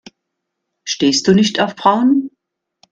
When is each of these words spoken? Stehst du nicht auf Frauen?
Stehst 0.83 1.27
du 1.27 1.33
nicht 1.35 1.59
auf 1.59 1.75
Frauen? 1.77 2.31